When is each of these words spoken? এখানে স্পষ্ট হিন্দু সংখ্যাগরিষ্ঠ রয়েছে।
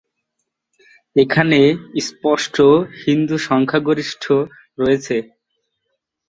এখানে 1.15 1.59
স্পষ্ট 2.07 2.55
হিন্দু 3.01 3.35
সংখ্যাগরিষ্ঠ 3.47 4.23
রয়েছে। 4.79 5.15